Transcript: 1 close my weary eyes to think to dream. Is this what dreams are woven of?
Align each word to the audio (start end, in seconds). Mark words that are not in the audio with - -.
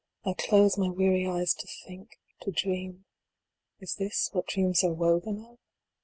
1 0.23 0.33
close 0.39 0.79
my 0.79 0.89
weary 0.89 1.27
eyes 1.27 1.53
to 1.53 1.67
think 1.85 2.17
to 2.39 2.49
dream. 2.51 3.05
Is 3.79 3.93
this 3.99 4.29
what 4.33 4.47
dreams 4.47 4.83
are 4.83 4.91
woven 4.95 5.45
of? 5.45 5.59